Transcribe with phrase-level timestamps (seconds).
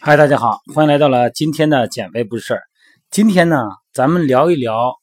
[0.00, 2.62] 嗨，大家好，欢迎来到了今天的减肥不是事儿。
[3.10, 4.94] 今天呢，咱们聊一聊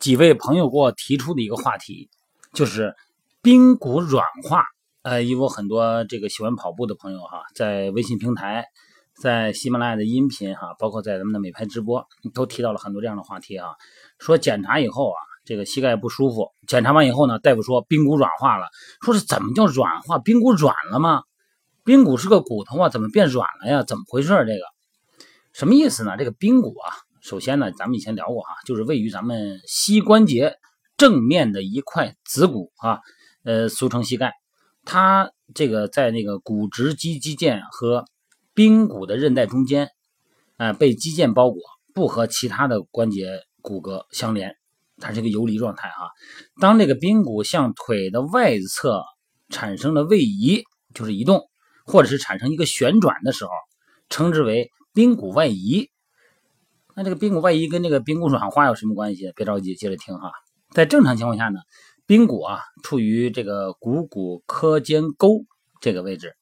[0.00, 2.08] 几位朋友给我提出的一个话题，
[2.54, 2.94] 就是
[3.42, 4.64] 髌骨软化。
[5.02, 8.66] 呃，有很多这个喜欢跑步的朋友哈，在微信平台、
[9.16, 13.68] 在喜马拉雅的音频哈，包括在咱们的美拍直播，都提到了很多这样的话题啊。
[14.18, 18.66] 说检查以后啊，这个膝盖不舒服，检查完以后呢，大夫说髌骨软化了。
[19.00, 20.18] 说是怎么叫软化？
[20.18, 21.22] 髌骨软了吗？
[21.82, 23.82] 髌骨是个骨头啊，怎么变软了呀？
[23.82, 24.28] 怎么回事？
[24.28, 24.64] 这个
[25.54, 26.18] 什么意思呢？
[26.18, 30.58] 这个髌骨啊，首先呢，咱们以前聊过哈，就是位于咱们膝关节
[30.98, 33.00] 正面的一块子骨啊，
[33.44, 34.34] 呃，俗称膝盖。
[34.92, 38.06] 它这个在那个骨直肌肌腱和
[38.56, 39.88] 髌骨的韧带中间，
[40.56, 41.62] 啊，被肌腱包裹，
[41.94, 44.56] 不和其他的关节骨骼相连，
[44.98, 46.10] 它是一个游离状态啊。
[46.60, 49.04] 当这个髌骨向腿的外侧
[49.48, 51.48] 产生了位移，就是移动，
[51.86, 53.50] 或者是产生一个旋转的时候，
[54.08, 55.88] 称之为髌骨外移。
[56.96, 59.32] 那这个髌骨外移跟这个髌骨软化有什么关系？
[59.36, 60.32] 别着急，接着听哈。
[60.72, 61.60] 在正常情况下呢。
[62.10, 65.44] 髌骨啊，处于这个股骨髁间沟
[65.80, 66.34] 这个位置。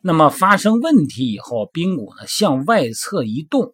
[0.00, 3.72] 那么发生问题以后，髌骨呢向外侧移动，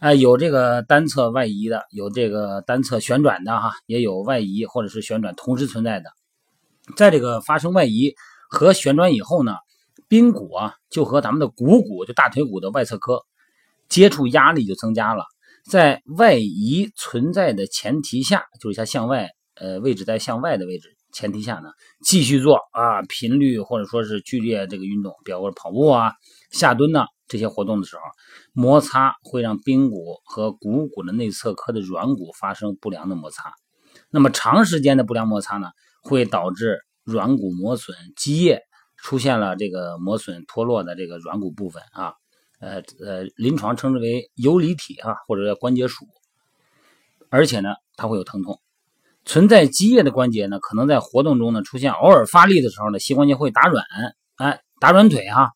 [0.00, 6.10] 啊，有这个单侧外移的，有这个单侧旋转的哈，也有外移或者是旋转同时存在的。
[6.96, 8.16] 在这个发生外移
[8.50, 9.54] 和旋转以后呢，
[10.08, 13.22] 髌骨啊就和咱们的股骨，就大腿骨的外侧髁
[13.88, 15.24] 接触压力就增加了。
[15.70, 19.30] 在外移存在的前提下，就是它向外。
[19.60, 21.70] 呃，位置在向外的位置前提下呢，
[22.04, 26.12] 继续做啊，频率或者说是剧烈这个运动，比如说跑步啊、
[26.50, 28.02] 下蹲呐这些活动的时候，
[28.52, 33.52] 摩擦会让髌骨和股骨的内侧髁的软骨发生不良的摩擦。
[34.10, 35.70] 那么长时间的不良摩擦呢，
[36.02, 38.62] 会导致软骨磨损、积液，
[38.96, 42.14] 出现了这个磨损脱落的这个软骨部分啊，
[42.60, 46.06] 呃呃，临床称之为游离体啊，或者叫关节鼠，
[47.28, 48.60] 而且呢，它会有疼痛。
[49.28, 53.84] 存在积液的关节呢，可能在活动中呢出现偶尔发力的时候呢，膝关节会打软，
[54.38, 55.50] 哎，打软腿哈。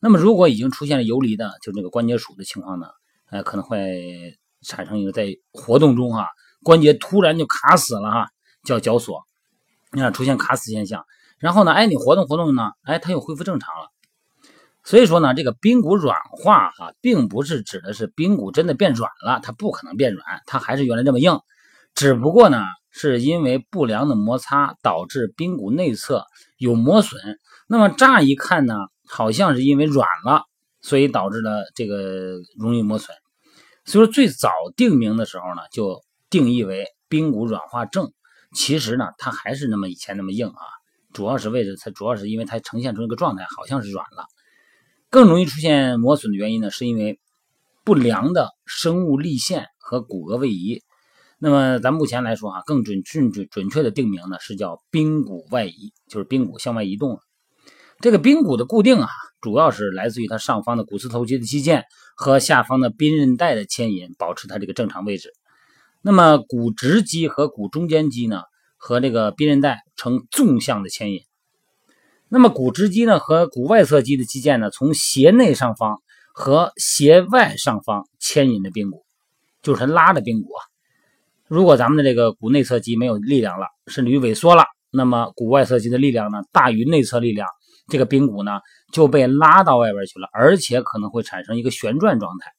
[0.00, 2.88] 那么如果已经出现了游离的，就这个关节鼠的情况呢，
[3.30, 4.36] 哎，可能会
[4.66, 6.26] 产生一个在活动中哈，
[6.64, 8.30] 关节突然就卡死了哈，
[8.64, 9.22] 叫绞索，
[9.92, 11.04] 你看出现卡死现象。
[11.38, 13.90] 然后呢，哎，你活动活动呢，哎，它又恢复正常了。
[14.82, 21.38] 所以说呢，这个髌骨软化哈，并不是指的是髌骨真的变软了，它不可能变软，它还是原来这么硬，
[21.94, 22.60] 只不过呢。
[22.96, 26.24] 是因为不良的摩擦导致髌骨内侧
[26.58, 28.76] 有磨损，那么乍一看呢，
[29.08, 30.44] 好像是因为软了，
[30.80, 33.16] 所以导致了这个容易磨损。
[33.84, 38.12] 所以说最早定名的时候呢，就定义为髌骨软化症。
[38.54, 40.62] 其实呢，它还是那么以前那么硬啊，
[41.12, 44.24] 主要是位置，它主要是因为它呈现出一个状态，好像是软了。
[45.10, 47.18] 更容易出现磨损的原因呢，是因为
[47.82, 50.84] 不良的生物立线和骨骼位移。
[51.38, 57.18] 那么咱目前来说啊，更准准准准确的定名呢是叫髌骨外移，就是髌骨向外移动了。
[58.00, 59.08] 这个髌骨的固定啊，
[59.40, 61.82] 主要是来自于它上方的股四头肌的肌腱
[62.16, 65.32] 和下方的髌韧带的牵引，保持它这个正常位置。
[66.02, 68.42] 那么股直肌和股中间肌呢，
[68.76, 71.20] 和这个髌韧带呈纵向的牵引。
[72.28, 76.02] 那么股直肌呢和股外侧肌的肌腱呢，从斜内上方
[76.32, 79.04] 和斜外上方牵引着髌骨，
[79.62, 80.73] 就是它拉着髌骨啊。
[81.54, 87.46] 如果咱们的这个股内侧肌没有力量了，甚至于萎缩了，那么股外侧肌的力量呢大于内侧力量，
[87.86, 88.58] 这个髌骨呢
[88.92, 92.50] 就被拉到外边去了，而且可能会产生一个旋转状态。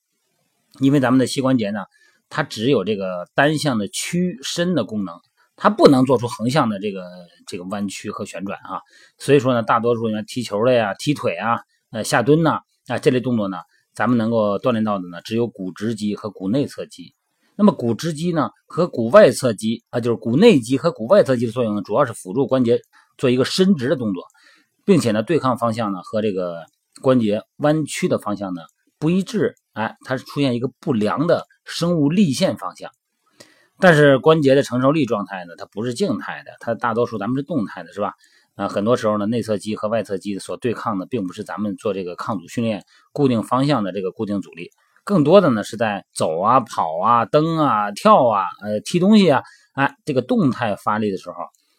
[0.79, 1.81] 因为咱们的膝关节呢，
[2.29, 5.13] 它只有这个单向的屈伸的功能，
[5.57, 7.03] 它不能做出横向的这个
[7.47, 8.79] 这个弯曲和旋转啊。
[9.17, 11.59] 所以说呢，大多数人踢球的呀、踢腿啊、
[11.91, 13.57] 呃下蹲呐啊这类动作呢，
[13.93, 17.13] 咱们能够锻炼到的呢，只有股直肌和股内侧肌。
[17.57, 22.81] 那么股直肌呢和股外侧肌啊，就是股内肌和股外侧肌的作用呢，主要是辅助关节
[23.17, 24.23] 做一个伸直的动作，
[24.83, 26.65] 并且呢对抗方向呢和这个
[27.01, 28.61] 关节弯曲的方向呢
[28.99, 32.91] 不一致，哎，它是出现一个不良的生物立线方向。
[33.79, 38.13] 但是关节的承受力状态呢，它不是静态的，它大多数咱们是动态的，是吧？
[38.55, 44.71] 啊，很多时候呢内侧肌和外侧肌所对抗的，并不是咱们做这个抗阻训练固定方向的这个固定阻力。
[45.05, 49.43] 更多的呢是在走啊、跑啊、蹬啊、跳啊、呃、踢东西啊，
[49.73, 51.35] 哎，这个动态发力的时候，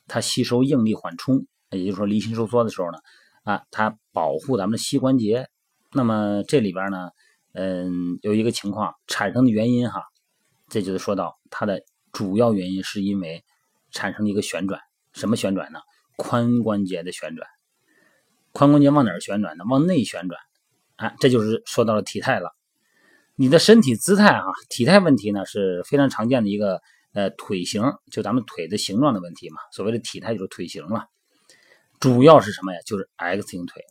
[0.06, 2.98] 它吸收应力缓冲，也就是说离心收缩的时候呢，
[3.42, 5.48] 啊，它保护咱们的膝关节，
[5.92, 7.10] 那么这里边呢，
[7.52, 10.04] 嗯，有一个情况产生的原因哈，
[10.68, 11.82] 这就是说到它的
[12.12, 13.44] 主要原因是因为
[13.90, 14.80] 产生了一个旋转，
[15.12, 15.80] 什么旋转呢？
[16.16, 17.46] 髋关节的旋转。
[18.54, 19.64] 髋关节往哪儿旋转呢？
[19.68, 20.40] 往内旋转。
[20.96, 22.54] 啊，这就是说到了体态了。
[23.38, 26.80] 你的身体姿态啊，体态问题呢是非常常见的一个
[27.12, 29.56] 呃腿型，就咱们腿的形状的问题嘛。
[29.72, 31.04] 所谓的体态就是腿型了，
[32.00, 32.80] 主要是什么呀？
[32.86, 33.84] 就是 X 型腿。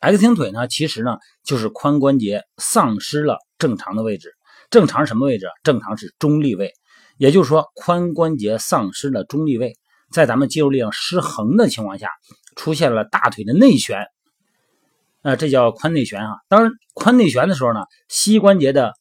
[0.00, 4.34] X 型腿呢，其实呢就是髋关节丧失了正常的位置。
[4.68, 5.46] 正常什么位置？
[5.64, 6.74] 正常是中立位，
[7.16, 9.74] 也就是说髋关节丧失了中立位，
[10.12, 12.10] 在咱们肌肉力量失衡的情况下，
[12.56, 14.06] 出现了大腿的内旋。
[15.22, 16.36] 呃，这叫髋内旋啊。
[16.48, 18.94] 当，髋内旋的时候呢，膝关节的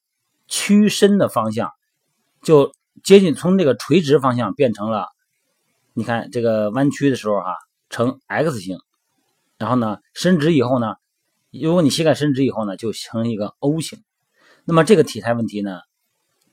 [0.48, 1.72] 屈伸的方向
[2.42, 2.74] 就
[3.04, 5.08] 接近从这个垂直方向变成了，
[5.94, 7.56] 你看这个弯曲的时候哈，
[7.90, 8.78] 呈 X 型。
[9.58, 10.94] 然后呢，伸直以后呢，
[11.52, 14.00] 如果你膝盖伸直以后呢，就成一个 O 型。
[14.66, 15.80] 那么这个体态问题呢，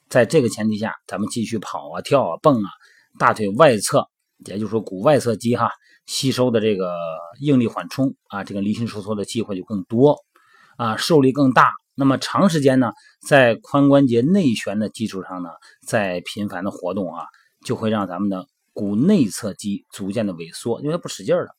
[0.09, 2.69] 在这个前提下，咱们继续跑啊、跳啊、蹦啊，
[3.19, 4.09] 大腿外侧，
[4.47, 5.71] 也就是说股外侧肌哈，
[6.07, 6.95] 吸收的这个
[7.41, 10.19] 应力缓冲啊，这个离心收缩的机会就更多
[10.77, 11.73] 啊，受力更大。
[11.95, 12.93] 那么长时间呢，
[13.27, 15.51] 在髋关节内旋的基础上呢，
[15.87, 17.25] 在频繁的活动啊，
[17.65, 21.55] 就会让咱们的股内侧肌逐渐的萎缩，因为它不使劲了。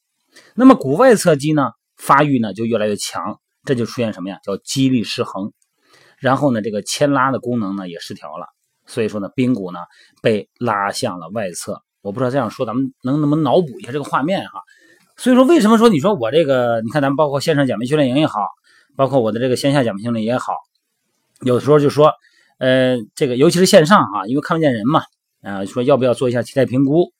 [0.53, 4.39] 那么股外侧肌呢，发育呢就越来越强，这就出现什么呀？
[4.43, 5.53] 叫肌力失衡，
[6.19, 8.47] 然后呢，这个牵拉的功能呢也失调了，
[8.85, 9.79] 所以说呢，髌骨呢
[10.21, 11.81] 被拉向了外侧。
[12.05, 14.61] 我不知道这样说咱们能能不能脑补一下这个画面哈？
[15.17, 18.41] 所以说为什么说你说我这个，你看咱们包括线上减肥训练营也好，
[18.95, 20.53] 包括我的这个线下减肥训练也好，
[21.41, 22.13] 有时候就说，
[22.59, 25.01] 呃，这个尤其是线上哈，因为看不见人嘛，
[25.41, 27.11] 啊，说要不要做一下体态评估？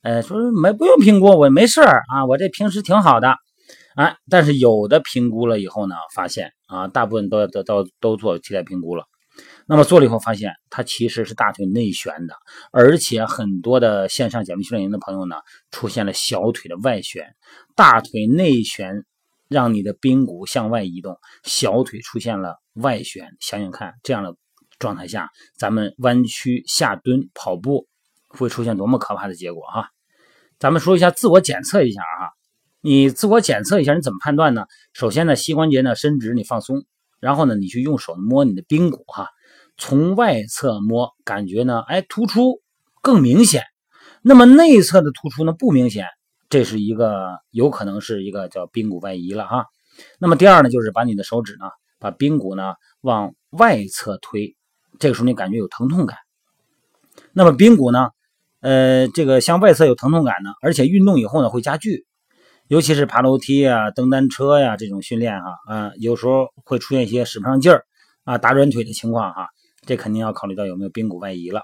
[0.00, 3.36] 呃，说没不用评估，我没事儿啊，我这平时挺好的，
[3.94, 9.04] 啊，但是有的评估了以后呢，发现啊，大部分都都都都做体态评估了，
[9.66, 12.34] 那么做了以后发现，它其实是大腿内旋的，
[12.70, 15.36] 而且很多的线上减肥训练营的朋友呢，
[15.70, 17.34] 出现了小腿的外旋，
[17.74, 19.04] 大腿内旋
[19.48, 24.36] 让你的髌骨向外移动，小腿出现了外旋，想想看，这样的
[24.78, 27.86] 状态下，咱们弯曲下蹲跑步
[28.28, 29.88] 会出现多么可怕的结果哈！
[30.58, 32.30] 咱们说一下自我检测一下啊，
[32.80, 34.66] 你自我检测一下，你怎么判断呢？
[34.92, 36.84] 首先呢，膝关节呢伸直，你放松，
[37.24, 39.30] 然后呢，你去用手摸你的髌骨哈，
[39.78, 42.60] 从外侧摸，感觉呢，哎，突出
[43.00, 43.62] 更明显。
[44.20, 46.04] 那么内侧的突出呢不明显，
[46.50, 49.64] 这是一个有可能是一个叫髌骨外移了哈。
[50.18, 51.64] 那么第二呢，就是把你的手指呢，
[51.98, 54.54] 把髌骨呢往外侧推，
[54.98, 56.18] 这个时候你感觉有疼痛感。
[57.32, 58.10] 那么髌骨呢？
[58.60, 62.04] 呃，这个向外侧有疼痛感呢，而且运动以后呢会加剧，
[62.68, 67.84] 尤其是爬楼梯啊、蹬单车呀这种训练哈啊，有时候会出现一些使不上劲儿
[68.24, 69.48] 啊、打软腿的情况哈，
[69.86, 71.62] 这肯定要考虑到有没有髌骨外移了。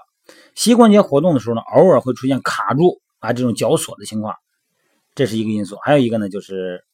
[0.53, 4.35] 膝关节活动的时候呢，偶尔会出现卡住啊这种绞锁的情况，
[5.15, 5.75] 这是一个因素。
[5.83, 6.85] 还有一个呢，就是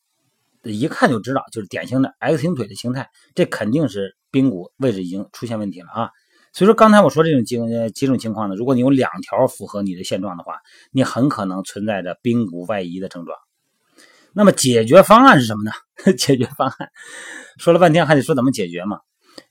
[0.64, 6.10] 一看就知道，就是典型的 X 型腿的形态，这肯定是髌骨位置已经出现问题了啊。
[6.54, 7.58] 所以说，刚才我说这种几
[7.94, 10.56] 几种情况呢，如果你有两条符合你的现状的话，
[10.92, 13.38] 你很可能存在着髌骨外移的症状。
[14.38, 15.72] 那么解决方案是什么呢？
[16.14, 16.90] 解决方案
[17.58, 19.00] 说了半天，还得说怎么解决嘛？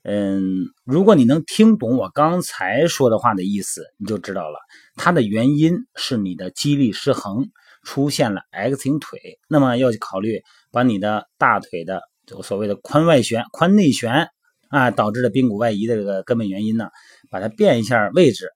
[0.05, 4.61] 嗯，如果你能听懂我刚才说的话的意思，你就知道了，
[4.95, 7.49] 它的原因是你的肌力失衡，
[7.83, 9.41] 出现了 X 型腿。
[9.49, 12.03] 那么要考虑把你的大腿的
[12.45, 14.29] 所谓的髋外旋、髋内旋。
[14.69, 16.91] 啊，导致的髌骨外移的这个根本原因呢，
[17.31, 18.49] 把它变一下位置，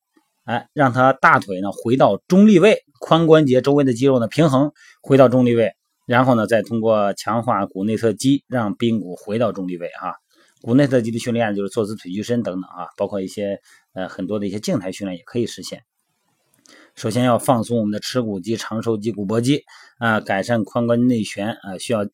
[0.45, 5.73] 哎，让它大腿呢回到中立位，髋关节周围的肌肉呢平衡回到中立位，
[6.11, 10.17] 然后呢再通过强化股内侧肌，让髌骨回到中立位哈。
[10.61, 13.61] 股内侧肌的训练就是坐姿腿屈伸等等啊，包括一些
[13.93, 15.85] 呃很多的一些静态训练也可以实现。
[16.97, 19.62] 首先要放松我们的耻骨肌、长寿肌、股薄肌
[19.99, 22.05] 啊，改善髋关节内旋啊，需要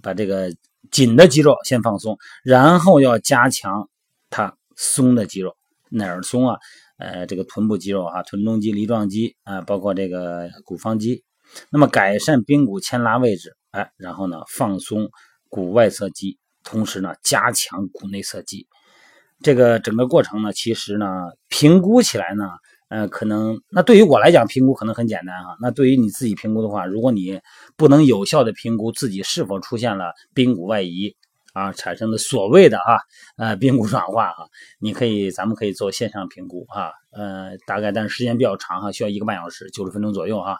[0.00, 0.52] 把这个。
[0.90, 3.88] 紧的肌肉先放松，然后要加强
[4.28, 5.56] 它松的肌肉。
[5.88, 6.58] 哪儿松啊？
[6.98, 11.24] 呃，这个臀部肌肉啊，臀中肌、梨状肌啊，包括这个股方肌。
[11.70, 15.08] 那么改善髌骨牵拉位置，哎，然后呢放松
[15.48, 18.66] 股外侧肌，同时呢加强股内侧肌。
[19.42, 21.06] 这个整个过程呢，其实呢
[21.48, 22.50] 评估起来呢。
[22.88, 25.56] 呃，可能那对于我来讲，评估可能很简单哈。
[25.60, 27.40] 那对于你自己评估的话，如果你
[27.76, 31.16] 不能有效的评估自己是否出现了髌骨外移
[31.54, 33.00] 啊，产生的所谓的哈
[33.36, 34.46] 呃髌骨软化哈，
[34.78, 40.58] 你可以咱们可以做线上评估哈，呃大概但是时间比较长哈，需要一个半小时，九十分钟左右哈。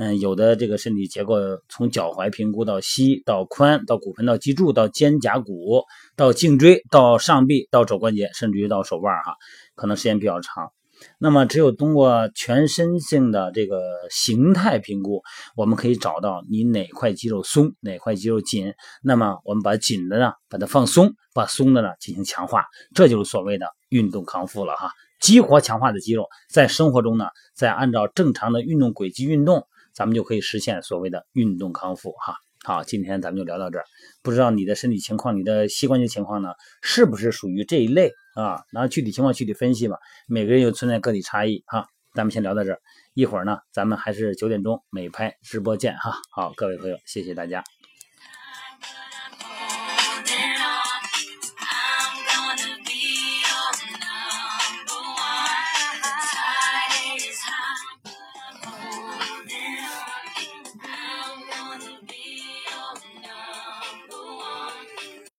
[0.00, 1.34] 嗯，有的这个身体结构
[1.68, 5.82] 从脚踝评估到膝到髋到骨盆到脊柱到肩胛骨
[6.16, 9.34] 到颈椎到上臂到肘关节，甚至于到手腕哈，
[9.74, 10.72] 可能时间比较长。
[11.18, 13.78] 那么，只有通过全身性的这个
[14.10, 15.20] 形态评估，
[15.54, 18.72] 我们可以找到你哪块肌肉松，哪块肌肉紧。
[19.02, 22.64] 那么，我们把紧的呢，把它放松；把松的呢，进行强化。
[22.94, 24.92] 这就是所谓的运动康复了哈。
[25.20, 32.34] 激活强化的肌肉，在生活中呢，再按照正常的运动轨迹运动，咱们就可以实现所谓的运动康复哈。
[32.62, 33.84] 好，今天咱们就聊到这儿。
[34.22, 36.50] 不知道你的身体情况、你的膝关节情况呢，
[36.82, 38.62] 是不是属于这一类啊？
[38.70, 39.96] 然后具体情况具体分析吧。
[40.26, 41.86] 每个人又存在个体差异哈。
[42.12, 42.80] 咱们先聊到这儿，
[43.14, 46.12] 一会儿呢，咱们还是九点钟美拍直播见哈。
[46.30, 47.64] 好，各位朋友，谢谢大家。